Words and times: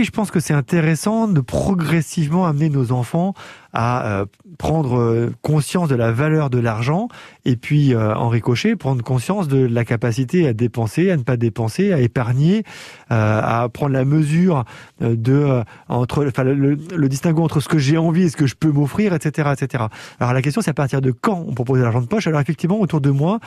oui, 0.00 0.06
je 0.06 0.12
pense 0.12 0.30
que 0.30 0.40
c'est 0.40 0.54
intéressant 0.54 1.28
de 1.28 1.42
progressivement 1.42 2.46
amener 2.46 2.70
nos 2.70 2.90
enfants 2.90 3.34
à 3.74 4.06
euh, 4.06 4.26
prendre 4.56 4.98
euh, 4.98 5.30
conscience 5.42 5.90
de 5.90 5.94
la 5.94 6.10
valeur 6.10 6.48
de 6.48 6.58
l'argent 6.58 7.08
et 7.44 7.54
puis 7.54 7.92
euh, 7.92 8.14
en 8.14 8.30
ricochet 8.30 8.76
prendre 8.76 9.04
conscience 9.04 9.46
de 9.46 9.58
la 9.58 9.84
capacité 9.84 10.48
à 10.48 10.54
dépenser, 10.54 11.10
à 11.10 11.18
ne 11.18 11.22
pas 11.22 11.36
dépenser, 11.36 11.92
à 11.92 12.00
épargner, 12.00 12.64
à 13.10 13.68
prendre 13.72 13.92
la 13.92 14.06
mesure 14.06 14.64
de 15.00 15.62
entre 15.88 16.24
le, 16.24 16.74
le, 16.74 17.08
distinguo 17.08 17.42
entre 17.42 17.60
ce 17.60 17.68
que 17.68 17.78
j'ai 17.78 17.98
envie 17.98 18.22
et 18.22 18.28
ce 18.30 18.38
que 18.38 18.46
je 18.46 18.54
peux 18.54 18.72
m'offrir, 18.72 19.12
etc., 19.12 19.50
etc. 19.52 19.84
Alors 20.18 20.32
la 20.32 20.40
question 20.40 20.62
c'est 20.62 20.70
à 20.70 20.74
partir 20.74 21.02
de 21.02 21.10
quand 21.10 21.44
on 21.46 21.52
propose 21.52 21.80
l'argent 21.80 22.00
de 22.00 22.06
poche? 22.06 22.26
Alors 22.26 22.40
effectivement 22.40 22.80
autour 22.80 23.02
de 23.02 23.10
moi, 23.10 23.38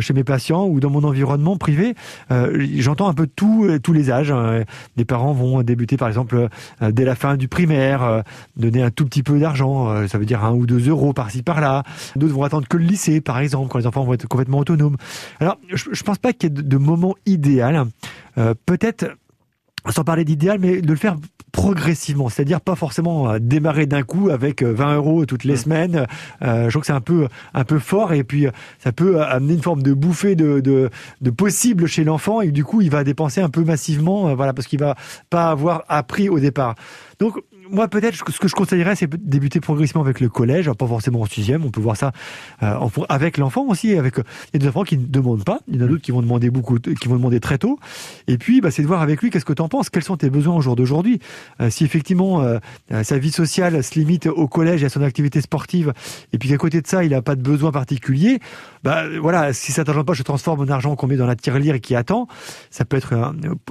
chez 0.00 0.14
mes 0.14 0.24
patients 0.24 0.66
ou 0.66 0.80
dans 0.80 0.90
mon 0.90 1.04
environnement 1.04 1.56
privé, 1.56 1.94
j'entends 2.76 3.08
un 3.08 3.14
peu 3.14 3.26
tous 3.26 3.92
les 3.92 4.10
âges. 4.10 4.30
Hein. 4.30 4.64
Des 4.96 5.04
parents 5.04 5.32
vont 5.32 5.62
débuter 5.62 5.96
par 5.96 6.08
exemple 6.08 6.48
dès 6.80 7.04
la 7.04 7.14
fin 7.14 7.36
du 7.36 7.48
primaire, 7.48 8.22
donner 8.56 8.82
un 8.82 8.90
tout 8.90 9.04
petit 9.04 9.22
peu 9.22 9.38
d'argent 9.38 9.64
euh, 9.94 10.06
ça 10.06 10.18
veut 10.18 10.26
dire 10.26 10.44
un 10.44 10.52
ou 10.52 10.66
deux 10.66 10.88
euros 10.88 11.12
par-ci 11.12 11.42
par-là. 11.42 11.82
D'autres 12.16 12.34
vont 12.34 12.42
attendre 12.42 12.68
que 12.68 12.76
le 12.76 12.84
lycée, 12.84 13.20
par 13.20 13.38
exemple, 13.38 13.68
quand 13.68 13.78
les 13.78 13.86
enfants 13.86 14.04
vont 14.04 14.14
être 14.14 14.26
complètement 14.26 14.58
autonomes. 14.58 14.96
Alors, 15.40 15.58
je, 15.72 15.90
ne 15.90 16.04
pense 16.04 16.18
pas 16.18 16.32
qu'il 16.32 16.50
y 16.50 16.52
ait 16.52 16.62
de, 16.62 16.76
moment 16.76 17.14
idéal. 17.26 17.86
Euh, 18.38 18.54
peut-être 18.66 19.06
sans 19.90 20.04
parler 20.04 20.24
d'idéal, 20.24 20.58
mais 20.60 20.80
de 20.80 20.88
le 20.88 20.96
faire 20.96 21.16
progressivement, 21.52 22.28
c'est-à-dire 22.28 22.60
pas 22.60 22.74
forcément 22.74 23.30
euh, 23.30 23.38
démarrer 23.40 23.86
d'un 23.86 24.02
coup 24.02 24.30
avec 24.30 24.62
20 24.62 24.96
euros 24.96 25.24
toutes 25.24 25.44
les 25.44 25.54
mmh. 25.54 25.56
semaines. 25.56 26.06
je 26.42 26.68
trouve 26.68 26.80
que 26.80 26.86
c'est 26.86 26.92
un 26.92 27.00
peu 27.00 27.28
un 27.54 27.64
peu 27.64 27.78
fort 27.78 28.12
et 28.12 28.24
puis 28.24 28.46
ça 28.78 28.92
peut 28.92 29.22
amener 29.22 29.54
une 29.54 29.62
forme 29.62 29.82
de 29.82 29.92
bouffée 29.92 30.34
de 30.34 30.60
de, 30.60 30.90
de 31.20 31.30
possible 31.30 31.86
chez 31.86 32.02
l'enfant 32.02 32.40
et 32.40 32.50
du 32.50 32.64
coup 32.64 32.80
il 32.80 32.90
va 32.90 33.04
dépenser 33.04 33.40
un 33.40 33.50
peu 33.50 33.62
massivement, 33.62 34.34
voilà 34.34 34.52
parce 34.52 34.66
qu'il 34.66 34.80
va 34.80 34.96
pas 35.30 35.50
avoir 35.50 35.84
appris 35.88 36.28
au 36.28 36.40
départ. 36.40 36.74
Donc 37.20 37.38
moi, 37.70 37.88
peut-être, 37.88 38.16
ce 38.16 38.38
que 38.38 38.48
je 38.48 38.54
conseillerais, 38.54 38.96
c'est 38.96 39.08
débuter 39.08 39.60
progressivement 39.60 40.02
avec 40.02 40.20
le 40.20 40.28
collège, 40.28 40.70
pas 40.72 40.86
forcément 40.86 41.20
en 41.20 41.26
sixième. 41.26 41.64
On 41.64 41.70
peut 41.70 41.80
voir 41.80 41.96
ça 41.96 42.12
euh, 42.62 42.78
avec 43.08 43.38
l'enfant 43.38 43.66
aussi. 43.68 43.96
Avec, 43.96 44.18
il 44.18 44.22
y 44.54 44.56
a 44.56 44.58
des 44.58 44.68
enfants 44.68 44.82
qui 44.82 44.98
ne 44.98 45.06
demandent 45.06 45.44
pas, 45.44 45.60
il 45.68 45.76
y 45.76 45.82
en 45.82 45.86
a 45.86 45.88
d'autres 45.88 46.02
qui 46.02 46.12
vont 46.12 46.22
demander 46.22 46.50
beaucoup, 46.50 46.78
qui 46.78 47.08
vont 47.08 47.16
demander 47.16 47.40
très 47.40 47.58
tôt. 47.58 47.78
Et 48.26 48.38
puis, 48.38 48.60
bah, 48.60 48.70
c'est 48.70 48.82
de 48.82 48.86
voir 48.86 49.02
avec 49.02 49.22
lui 49.22 49.30
qu'est-ce 49.30 49.44
que 49.44 49.52
tu 49.52 49.62
en 49.62 49.68
penses, 49.68 49.90
quels 49.90 50.02
sont 50.02 50.16
tes 50.16 50.30
besoins 50.30 50.56
au 50.56 50.60
jour 50.60 50.76
d'aujourd'hui. 50.76 51.20
Euh, 51.60 51.70
si 51.70 51.84
effectivement 51.84 52.42
euh, 52.42 52.58
sa 53.02 53.18
vie 53.18 53.30
sociale 53.30 53.82
se 53.82 53.98
limite 53.98 54.26
au 54.26 54.48
collège 54.48 54.82
et 54.82 54.86
à 54.86 54.88
son 54.88 55.02
activité 55.02 55.40
sportive, 55.40 55.92
et 56.32 56.38
puis 56.38 56.48
qu'à 56.48 56.56
côté 56.56 56.80
de 56.80 56.86
ça, 56.86 57.04
il 57.04 57.10
n'a 57.10 57.22
pas 57.22 57.36
de 57.36 57.42
besoin 57.42 57.72
particulier, 57.72 58.40
bah 58.82 59.04
voilà, 59.20 59.52
si 59.52 59.72
cet 59.72 59.88
argent 59.88 60.04
pas 60.04 60.14
se 60.14 60.22
transforme 60.22 60.60
en 60.60 60.68
argent 60.68 60.94
qu'on 60.96 61.06
met 61.06 61.16
dans 61.16 61.26
la 61.26 61.36
tirelire 61.36 61.76
et 61.76 61.80
qui 61.80 61.94
attend, 61.94 62.28
ça 62.70 62.84
peut 62.84 62.96
être 62.96 63.14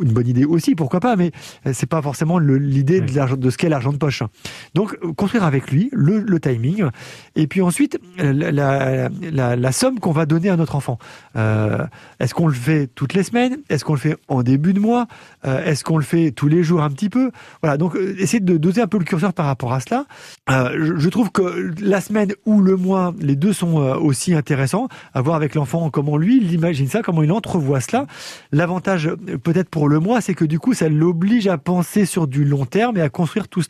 une 0.01 0.11
bonne 0.11 0.27
idée 0.27 0.45
aussi, 0.45 0.75
pourquoi 0.75 0.99
pas. 0.99 1.15
Mais 1.15 1.31
c'est 1.71 1.89
pas 1.89 2.01
forcément 2.01 2.39
l'idée 2.39 3.01
de, 3.01 3.35
de 3.35 3.49
ce 3.49 3.57
qu'est 3.57 3.69
l'argent 3.69 3.82
de 3.91 3.97
poche. 3.97 4.23
Donc, 4.73 4.97
construire 5.15 5.43
avec 5.43 5.71
lui 5.71 5.89
le, 5.91 6.39
timing, 6.39 6.85
et 7.35 7.47
puis 7.47 7.61
ensuite 7.61 7.99
la, 8.17 9.09
la, 9.55 9.71
somme 9.71 9.99
qu'on 9.99 10.11
va 10.11 10.25
donner 10.25 10.49
à 10.49 10.57
notre 10.57 10.75
enfant. 10.75 10.97
Euh, 11.35 11.85
est-ce 12.19 12.33
qu'on 12.33 12.47
le 12.47 12.53
fait 12.53 12.87
toutes 12.87 13.13
les 13.13 13.23
semaines? 13.23 13.57
Est-ce 13.69 13.83
qu'on 13.83 13.93
le 13.93 13.99
fait 13.99 14.17
en 14.27 14.43
début 14.43 14.73
de 14.73 14.79
mois? 14.79 15.07
Euh, 15.45 15.63
Est-ce 15.63 15.83
qu'on 15.83 15.97
le 15.97 16.03
fait 16.03 16.31
tous 16.31 16.47
les 16.47 16.63
jours 16.63 16.81
un 16.81 16.89
petit 16.89 17.09
peu? 17.09 17.31
Voilà, 17.61 17.77
donc 17.77 17.95
euh, 17.95 18.15
essayer 18.19 18.39
de 18.39 18.57
doser 18.57 18.81
un 18.81 18.87
peu 18.87 18.97
le 18.97 19.05
curseur 19.05 19.33
par 19.33 19.45
rapport 19.45 19.73
à 19.73 19.79
cela. 19.79 20.05
je, 20.47 21.09
trouve 21.09 21.31
que 21.31 21.73
la 21.81 22.01
semaine 22.01 22.33
ou 22.45 22.61
le 22.61 22.75
mois, 22.75 23.13
les 23.19 23.35
deux 23.35 23.53
sont 23.53 23.75
aussi 23.77 24.33
intéressants. 24.33 24.87
À 25.13 25.21
voir 25.21 25.35
avec 25.35 25.55
l'enfant 25.55 25.89
comment 25.89 26.17
lui, 26.17 26.37
il 26.41 26.53
imagine 26.53 26.87
ça, 26.87 27.01
comment 27.01 27.23
il 27.23 27.31
entrevoit 27.31 27.81
cela. 27.81 28.05
L'avantage 28.51 29.09
peut-être 29.43 29.69
pour 29.69 29.89
le 29.89 29.99
mois, 29.99 30.21
c'est 30.21 30.33
que 30.33 30.45
du 30.45 30.59
coup, 30.59 30.73
ça 30.73 30.89
l'oblige 30.89 31.47
à 31.47 31.57
penser 31.57 32.05
sur 32.05 32.27
du 32.27 32.45
long 32.45 32.65
terme 32.65 32.97
et 32.97 33.01
à 33.01 33.09
construire 33.09 33.47
tout 33.47 33.61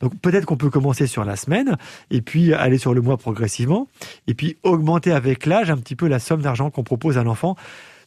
donc 0.00 0.18
peut-être 0.20 0.46
qu'on 0.46 0.56
peut 0.56 0.70
commencer 0.70 1.06
sur 1.06 1.24
la 1.24 1.36
semaine 1.36 1.76
et 2.10 2.20
puis 2.22 2.52
aller 2.54 2.78
sur 2.78 2.94
le 2.94 3.00
mois 3.00 3.16
progressivement 3.16 3.88
et 4.26 4.34
puis 4.34 4.56
augmenter 4.62 5.12
avec 5.12 5.46
l'âge 5.46 5.70
un 5.70 5.76
petit 5.76 5.96
peu 5.96 6.08
la 6.08 6.18
somme 6.18 6.42
d'argent 6.42 6.70
qu'on 6.70 6.84
propose 6.84 7.18
à 7.18 7.24
l'enfant 7.24 7.56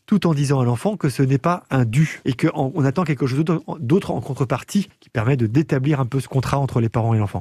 tout 0.05 0.27
en 0.27 0.33
disant 0.33 0.59
à 0.59 0.65
l'enfant 0.65 0.97
que 0.97 1.09
ce 1.09 1.23
n'est 1.23 1.37
pas 1.37 1.63
un 1.69 1.85
dû 1.85 2.21
et 2.25 2.33
qu'on 2.33 2.83
attend 2.83 3.03
quelque 3.03 3.25
chose 3.25 3.43
d'autre 3.79 4.11
en 4.11 4.21
contrepartie 4.21 4.89
qui 4.99 5.09
permet 5.09 5.37
de 5.37 5.47
d'établir 5.47 5.99
un 5.99 6.05
peu 6.05 6.19
ce 6.19 6.27
contrat 6.27 6.59
entre 6.59 6.81
les 6.81 6.89
parents 6.89 7.13
et 7.13 7.19
l'enfant. 7.19 7.31